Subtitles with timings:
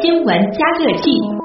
[0.00, 1.41] 新闻加热器。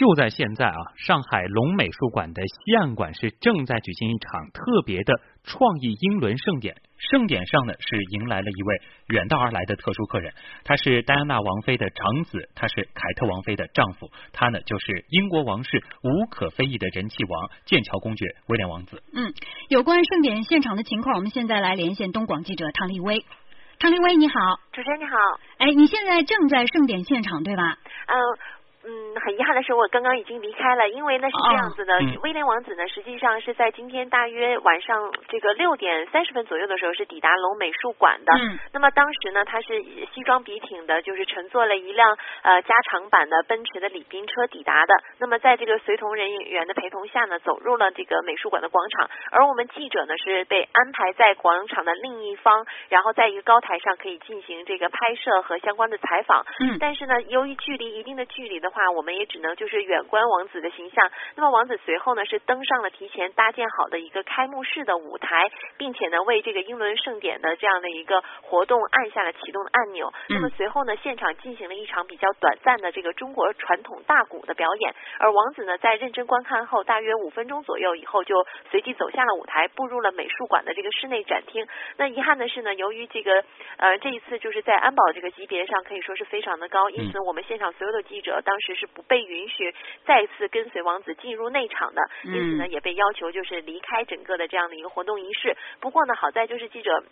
[0.00, 5.12] 就在现在啊，上海龙美术馆的西岸馆是正在举行一场特别的
[5.44, 6.74] 创意英伦盛典。
[6.96, 10.32] 盛典上呢，是迎来了一位远道而来的特殊客人，
[10.64, 19.02] 他是戴安娜王妃的长子，他是凯特王妃的丈夫，他呢就是英国王室无可非议的人气王剑桥公爵威廉王子。
[19.12, 19.34] 嗯，
[19.68, 23.22] 有关盛典现场的情况，我们现在来连线东广记者唐立威。
[23.78, 24.34] 唐立威，你好，
[24.72, 25.12] 主持人你好。
[25.58, 27.76] 哎，你现在正在盛典现场对吧？
[28.06, 28.16] 嗯。
[28.82, 38.32] 嗯，很遗憾的是，我刚刚已经离开了，因为呢是这样子的，威廉王子呢实际上是在今天大约晚上这个六点三十分左右的时候是抵达龙美术馆的。
[38.32, 38.58] 嗯。
[38.72, 39.82] 那么当时呢，他是
[40.14, 44.94] 西装笔挺的，就是乘坐了一辆呃加长版的奔驰的礼宾车抵达的。
[45.18, 49.10] 那么在这个随同人员的陪同下呢，走入了这个美术馆的广场。
[49.30, 56.46] 而我们记者呢是被安排在广场的另一方，然后在一个高台上可以进行这个拍摄和相关的采访。
[56.60, 56.78] 嗯。
[56.80, 61.10] 但是呢，由于距离一定的距离的话，我们也只能就是远观王子的形象。
[61.34, 70.12] 那么王子随后呢是登上了提前搭建好的一个开幕式的舞台，并且呢为这个英伦盛典的这样的一个活动按下了启动的按钮。
[70.28, 74.94] 那么随后呢现场进行了一场比较短暂的这个中国传统大鼓的表演。
[75.18, 81.66] 而王子呢在认真观看后，大约五分钟左右以后就随即走下了舞台，步入了美术馆的这个室内展厅。
[81.96, 83.44] 那遗憾的是呢，由于这个
[83.76, 89.00] 呃这一次就是在安保这个级别上可以说是非常的高，因此我们现场所有的记者当时是不。
[89.00, 95.56] 不被允许再次跟随王子进入内场的，因此呢，也被要求就是离开整个的这样的一个活动仪式。
[95.80, 97.02] 不过呢，好在就是记者。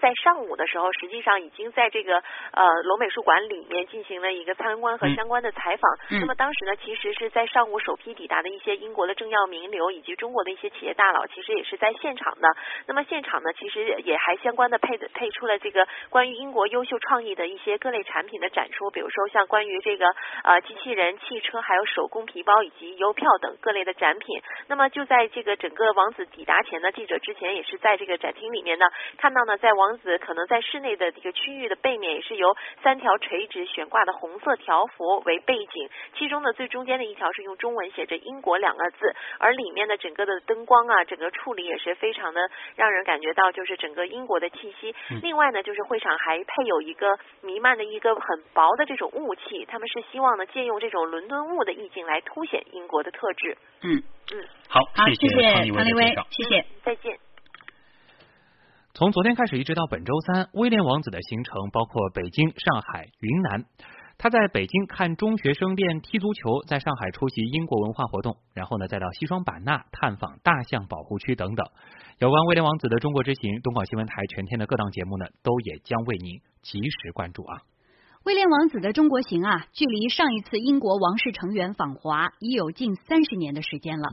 [0.00, 5.98] 在上午的时候，实际上已经在这个呃龙美术馆里面进行了一个参观和相关的采访。
[6.20, 12.48] 那么当时呢，其实是在上午首批抵达的一些英国的政要名流以及中国的一些企业大佬，其实也是在现场的。
[12.86, 20.06] 那么现场呢，其实也还相关的配配出了这个关于英国优秀创意的一些各类产品的展出，比如说像关于这个
[20.44, 24.40] 呃机器人、汽车、还有手工皮包以及邮票等各类的展品。
[24.68, 28.86] 那么就在这个整个王子抵达前呢，记者之前也是在这个展厅里面呢
[29.16, 35.88] 看到呢，在王王子可能在室内的这个区域的背面也是由三条垂直悬挂的红色条幅为背景，
[36.18, 44.94] 其中呢最中间的一条是用中文写着“英国”两个字，而里面的整个的灯光啊，整个处理也是非常的让人感觉到就是整个英国的气息。
[45.22, 53.56] 另外呢，就是会场还配有一个弥漫的一个很薄的这种雾气，他们是希望呢借用这种伦敦雾的意境来凸显英国的特质。
[53.82, 54.02] 嗯
[54.34, 54.80] 嗯，好，
[55.18, 57.18] 谢谢唐立威，谢谢，再见。
[58.94, 63.64] 从昨天开始一直到本周三，威廉王子的行程包括北京、上海、云南。
[64.20, 71.64] 他在北京看中学生练踢足球，在上海出席英国文化活动，然后呢再到西双版纳探访大象保护区等等。
[72.18, 77.62] 有关威廉王子的中国之行，东广新闻台全天的各档节目呢都也将为您及时关注啊。
[78.24, 84.08] 威廉王子的中国行啊，距离上一次英国王室成员访华已有近三十年的时间了。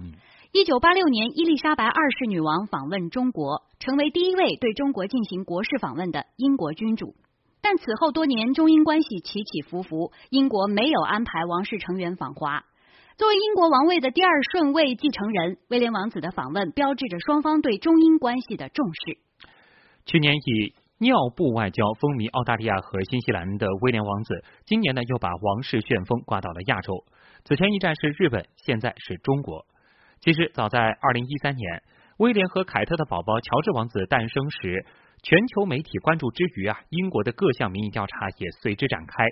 [0.55, 7.13] 一九八六年，伊丽莎白二世女王访问中国，成为第一位对中国进行国事访问的英国君主。
[7.61, 12.63] 但此后多年，中英关系起起伏伏，英国没有安排王室成员访华。
[13.17, 19.19] 作为英国王位的第二顺位继承人，威廉王子的访问标志着双方对中英关系的重视。
[20.05, 27.03] 去年以尿布外交风靡澳大利亚和新西兰的威廉王子，今年呢又把王室旋风刮到了亚洲。
[27.43, 29.65] 此前一站是日本，现在是中国。
[30.21, 31.83] 其实，早在二零一三年，
[32.17, 34.85] 威廉和凯特的宝宝乔治王子诞生时，
[35.21, 39.25] 全球媒体关注之余啊，英国的各项民意调查也随之展开。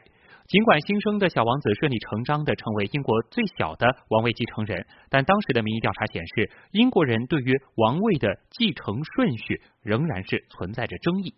[0.45, 11.33] 尽管新生的小王子顺理成章的成为英国最小的王位继承人，但当时的民意调查显示，英国人对于王位的继承顺序仍然是存在着争议。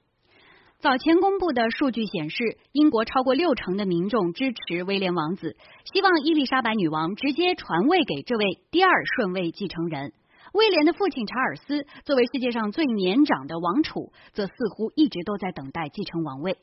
[0.85, 5.57] 早前公布的数据显示，英国超过六成的民众支持威廉王子，
[5.91, 10.13] 希望伊丽莎白女王直接传位给这位第二顺位继承人。
[10.53, 16.55] 威廉的父亲查尔斯作为世界上最年长的王储，则似乎一直都在等待继承王位。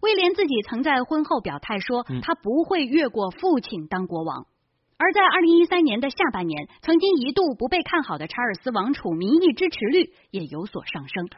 [0.00, 4.46] 威廉自己曾在婚后表态说，他不会越过父亲当国王。
[4.96, 11.28] 而在二零一三年的下半年，曾经一度不被看好的查尔斯王储民意支持率也有所上升。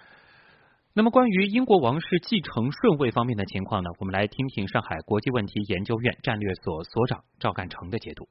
[0.99, 3.91] 那么，关于英国王室继承顺位方面的情况呢？
[4.01, 8.27] 我们来听听上海国际问题研究院战略所所长赵干成的解读。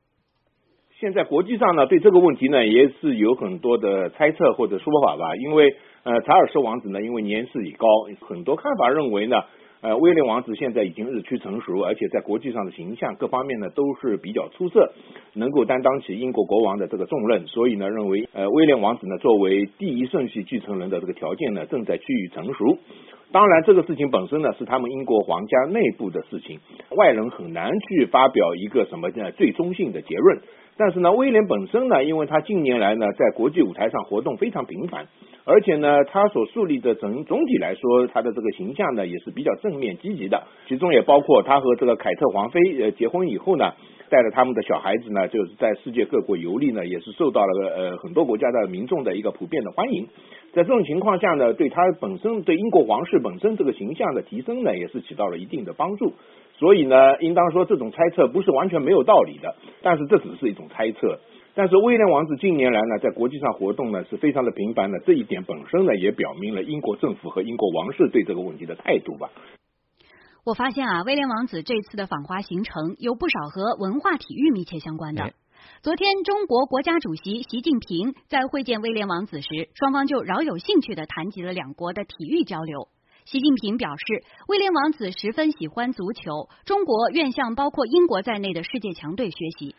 [0.99, 5.33] 现在国际上呢，对这个问题呢，也是有很多的猜测或者说法吧。
[5.37, 7.87] 因为呃，查尔斯王子呢，因为年事已高，
[8.27, 9.37] 很多看法认为呢，
[9.81, 14.91] 呃，威廉王子现在已经日趋成熟，而且在国际上的形象各方面呢都是比较出色，
[15.33, 22.77] 能够担当起英国国王的这个重任，所以呢，认为呃威廉王子呢作为第一顺序继承人的这个条件呢正在趋于成熟。
[23.31, 26.59] 当然，这个事情本身呢是他们英国皇家内部的事情，
[26.95, 30.39] 外人很难去发表一个什么呢最终性的结论。
[30.77, 35.07] 但是呢，威廉本身呢，因为他近年来呢在国际舞台上活动非常频繁，
[35.49, 40.44] 而且呢，他所树立的整总体来说，他的这个形象呢也是比较正面积极的。
[40.67, 43.71] 其中也包括他和这个凯特王妃呃结婚以后呢，
[44.09, 50.05] 带着他们的小孩子呢，就是在世界各国游历呢，也是受到了呃很多国家的民众的一个普遍的欢迎。
[50.51, 56.11] 在这种情况下呢，对他本身对英国皇室本身这个形象的提升呢，也是起到了一定的帮助。
[56.59, 61.19] 所以呢，应当说这种猜测不是完全没有道理的，但是这只是一种猜测。
[61.57, 69.31] 但是威廉王子近年来呢，在国际上活动呢是非常的频繁的，这一点本身呢也表明了英国政府和英国王室对这个问题的态度吧。
[70.45, 75.33] 我发现啊，威廉王子这次的访华行程有不少和文化体育密切相关的。
[75.81, 82.88] 昨天，中国国家主席习近平在会见威廉王子时，双方就饶有兴趣的谈及了两国的体育交流。
[83.25, 89.75] 习近平表示，威廉王子十分喜欢足球，中国愿向包括英国在内的世界强队学习。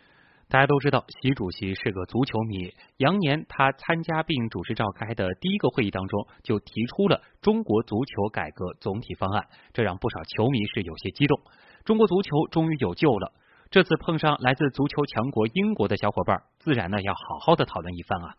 [0.51, 2.73] 大家都知道，习主席是个足球迷。
[2.97, 11.39] 羊年他参加并主持召开的第一个会议当中，就提出了中国足球改革总体方案，这让不少球迷是有些激动。
[11.85, 13.31] 中国足球终于有救了。
[13.69, 18.33] 这次碰上来自足球强国英国的小伙伴，自然呢要好好的讨论一番啊。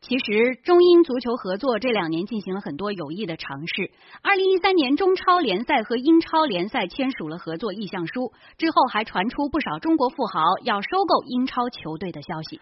[0.00, 3.90] 其实，中英足球合作这两年进行了很多有益的尝试。
[4.22, 12.60] 二零一三年，中超联赛和英超联赛签署了合作意向书，之后还传出不少中国富豪要收购英超球队的消息。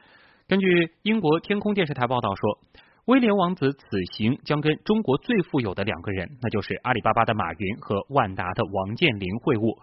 [0.48, 0.66] 根据
[1.02, 2.58] 英国天空电视台报道说，
[3.04, 3.86] 威廉王子此
[4.16, 9.78] 行将跟中国最富有的两个人，那就是阿里巴巴的马云和万达的王健林会晤。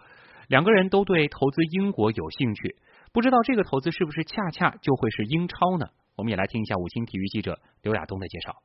[0.48, 2.76] 两个人都对投资英国有兴趣，
[3.14, 5.86] 不知道这个投资是不是恰恰就会是英超呢？
[6.16, 8.56] 我们也来听一下五星体育记者刘亚东的介绍。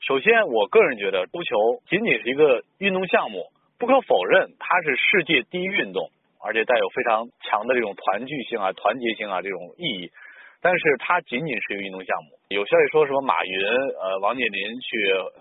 [0.00, 1.54] 首先，我个人觉得足球
[1.88, 3.46] 仅仅是一个运动项目，
[3.78, 6.10] 不可否认它是世界第一运动，
[6.42, 10.10] 而且带有非常强的这种团聚性啊、团结性啊这种意义。
[10.60, 12.36] 但是它仅仅是一个运动项目。
[12.48, 13.64] 有消息说什么马云、
[13.96, 14.90] 呃王健林去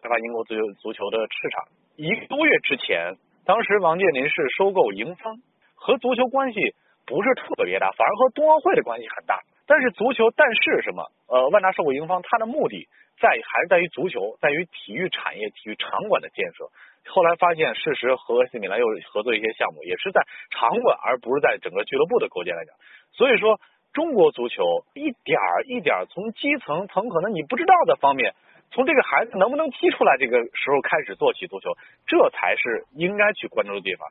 [0.03, 1.65] 开发英国足球足球的市场。
[1.97, 5.35] 一个多月之前，当时王健林是收购盈方，
[5.73, 6.59] 和足球关系
[7.07, 9.41] 不是特别大，反而和冬奥会的关系很大。
[9.69, 11.05] 但是足球，但是什么？
[11.29, 12.89] 呃，万达收购盈方，它的目的
[13.21, 16.65] 在还是在于足球，在于体育产业、体育场馆的建设。
[17.05, 22.73] 后来发现，事实和 AC 米兰又合作一些项目，也是在场馆，而不是在整个俱乐部的构建来讲。
[23.13, 23.61] 所以说，
[23.93, 24.63] 中国足球
[24.95, 28.33] 一点儿一点儿从基层，从可能你不知道的方面，
[28.71, 31.69] 从这个孩子能不能踢出来这个时候开始做起足球，
[32.07, 34.09] 这才是应该去关注的地方。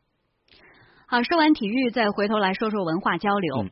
[1.09, 3.67] 好，说完体育，再回头来说说文化交流。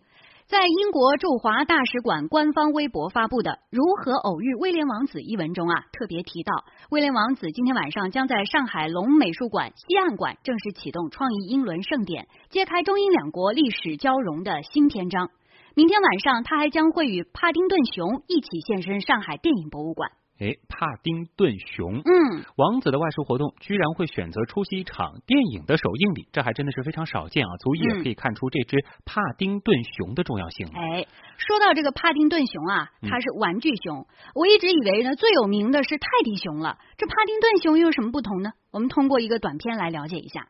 [0.48, 6.52] 在英国驻华大使馆官方微博发布的《如何偶遇威廉王子》一文中啊，特别提到，
[6.88, 15.30] 威廉王子今天晚上将在上海龙美术馆西岸馆正式启动创意英伦盛典，揭开中英两国历史交融的新篇章。
[15.74, 20.12] 明天晚上，他还将会与帕丁顿熊一起现身上海电影博物馆。
[20.38, 27.56] 哎，帕丁顿熊，嗯，王子的外出活动居然会选择出席一场电影的首映礼，这还真的是非常少见啊！
[27.58, 30.68] 足以也可以看出这只帕丁顿熊的重要性。
[30.74, 31.06] 哎，
[31.38, 38.52] 说到这个帕丁顿熊啊，它是玩具熊，我一直以为呢最有名的是泰迪熊了，这帕丁顿熊又有什么不同呢？
[38.72, 40.48] 我们通过一个短片来了解一下。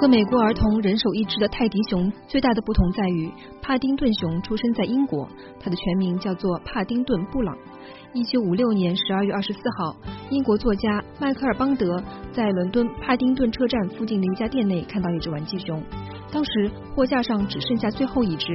[0.00, 3.28] 和美国儿童人手一只的泰迪熊最大的不同在于，
[3.60, 5.28] 帕丁顿熊出生在英国，
[5.58, 7.56] 它的全名叫做帕丁顿布朗。
[8.12, 9.96] 一九五六年十二月二十四号，
[10.30, 12.00] 英国作家迈克尔邦德
[12.30, 15.82] 在伦敦帕丁顿车站附近的一家店内看到一只玩具熊，
[16.30, 18.46] 当时货架上只剩下最后一只，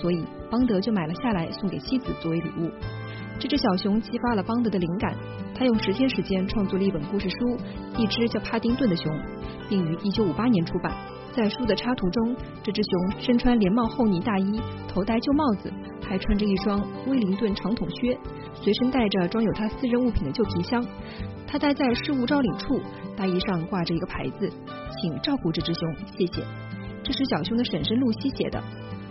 [0.00, 2.70] 所以邦德就买了下来送给妻子作为礼物。
[3.38, 5.14] 这只小熊激发了邦德的灵感，
[5.54, 7.58] 他用十天时间创作了一本故事书，
[7.98, 9.12] 一只叫帕丁顿的熊，
[9.68, 10.92] 并于一九五八年出版。
[11.34, 15.70] 在书的插图中，这只熊身穿连帽厚呢大衣，头戴旧帽子，
[16.02, 18.18] 还穿着一双威灵顿长筒靴，
[18.54, 20.82] 随身带着装有他私人物品的旧皮箱。
[21.46, 22.80] 他待在事务招领处，
[23.16, 24.50] 大衣上挂着一个牌子，
[24.98, 26.42] 请照顾这只熊，谢谢。
[27.02, 28.62] 这是小熊的婶婶露西写的。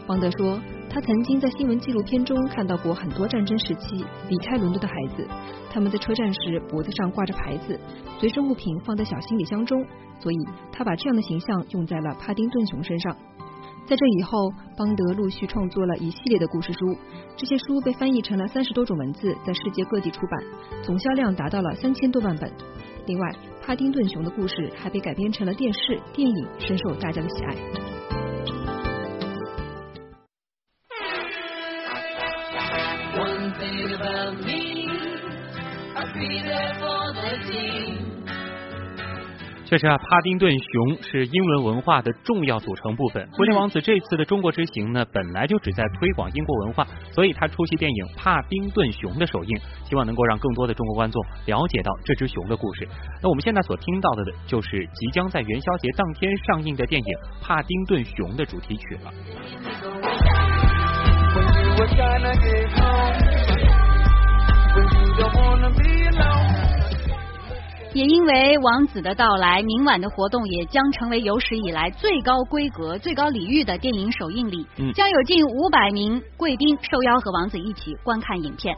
[0.07, 0.59] 邦德说。
[0.89, 5.27] 他曾经在新闻纪录片中看到过很多战争时期离开伦敦的孩子，
[5.69, 7.79] 他们在车站时脖子上挂着牌子，
[8.19, 9.85] 随身物品放在小行李箱中，
[10.19, 10.35] 所以
[10.71, 13.15] 他把这样的形象用在了帕丁顿熊身上。
[13.87, 16.97] 在这以后，邦德陆续创作了一系列的故事书，
[17.37, 20.43] 这些书被翻译成了三十多种文字，在世界各地出版，
[20.81, 22.51] 总销量达到了三千多万本。
[23.05, 28.64] 另外，帕丁顿熊的故事还被改编成了电视、电影，深受大家的喜爱。
[39.67, 43.27] 确实啊，帕丁顿熊是英伦文化的重要组成部分。
[43.39, 52.87] 威廉王子这次的中国之行呢，本来就旨在推广英国文化，所以他出席电影《帕丁顿熊》的首映，希望能够让更多的中国观众了解到这只熊的故事。
[53.21, 57.07] 那我们现在所听到的，就是即将在元宵节当天上映的电影
[57.41, 59.11] 《帕丁顿熊》的主题曲了。
[67.95, 74.67] 也因为王子的到来，明晚的活动也将成为有史以来最高规格、最高礼遇的电影首映礼。
[74.75, 78.75] 嗯，将有近五百名贵宾受邀和王子一起观看影片。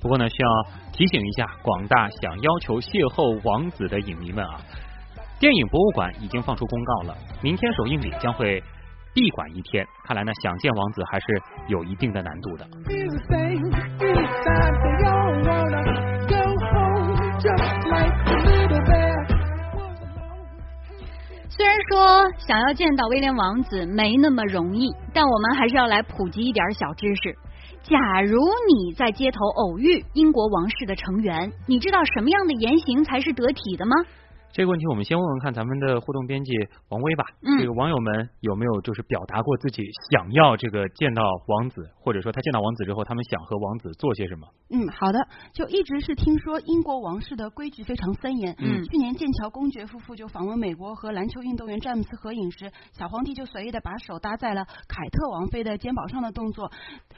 [0.00, 0.48] 不过呢，需要
[0.94, 4.58] 提醒一下广大想要求邂逅王子的影迷们啊，
[5.38, 8.62] 电影博物馆已经放出公告了，明天首映礼将会
[9.12, 9.86] 闭馆一天。
[10.06, 11.26] 看来呢，想见王子还是
[11.66, 12.66] 有一定的难度的。
[21.88, 27.34] 说想要见到威廉王子没那么容易，但我们还是要来普及一点小知识。
[27.82, 33.96] 假如你在街头偶遇英国王室的成员，你知道什么样的言行才是得体的吗？
[34.50, 36.52] 这个问题我们先问问看咱们的互动编辑
[36.88, 37.24] 王威吧。
[37.42, 44.48] 嗯，这个网友们有没有就是表达过自己想要这个见到王子，或者说他见到王子之后，他们想和王子做些什么？
[44.70, 45.18] 嗯，好的，
[45.52, 48.54] 就一直是听说英国王室的规矩非常森严。
[48.58, 56.70] 嗯，去年剑桥公爵夫妇就访问美国和篮球运动员詹姆斯合影时，小皇帝就随意的把手搭在了凯特王妃的肩膀上的动作，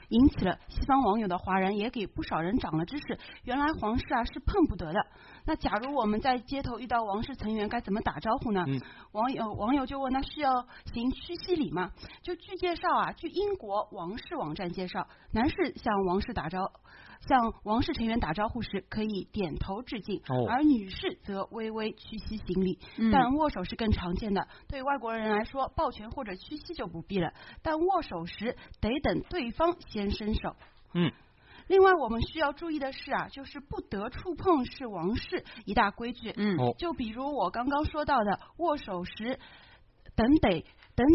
[0.08, 3.18] 引起了西方网友的哗然，也给不少人长了知识。
[3.44, 5.00] 原来皇室啊是碰不得的。
[5.44, 8.64] 那假如我们在街头遇到王室成员，该怎么打招呼呢？
[8.66, 8.80] 嗯，
[9.12, 11.90] 网友网友就问，那需要行屈膝礼吗？
[12.22, 16.60] 就据介绍啊，据英国王室网站介绍，男士向王室打招，
[17.20, 24.46] 向王室成员打招呼时可以点头致敬，哦、而女士则微微屈膝行礼，嗯、但握手是更常见的。
[24.68, 27.32] 对外国人来说，抱拳或者屈膝就不必了，
[27.62, 30.56] 但握手时得等对方先伸手。
[30.94, 31.12] 嗯。
[31.70, 36.34] 另外，我们需要注意的是啊，就是不得触碰是王室一大规矩。
[36.36, 39.38] 嗯，就比如我刚刚说到的，握手时
[40.16, 40.64] 等得
[40.96, 41.06] 等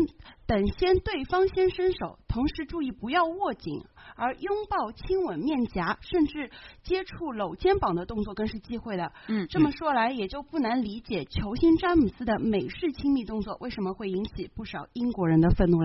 [0.48, 3.84] 等先对方先伸手，同时注意不要握紧，
[4.16, 6.50] 而拥抱、亲吻、面颊，甚至
[6.84, 9.12] 接触搂肩膀的动作更是忌讳的。
[9.28, 15.84] 嗯，这么说来，也就不难理解球星詹姆斯的美式亲密动作为什么会引起不少英国人的愤怒了。